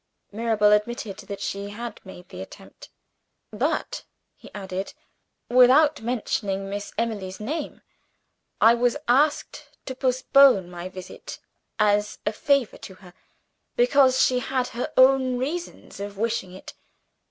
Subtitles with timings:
[0.31, 2.89] Mirabel admitted that she had made the attempt.
[3.51, 4.03] "But,"
[4.35, 4.95] he added,
[5.47, 7.83] "without mentioning Miss Emily's name.
[8.59, 11.37] I was asked to postpone my visit,
[11.77, 13.13] as a favor to herself,
[13.75, 16.73] because she had her own reasons for wishing it.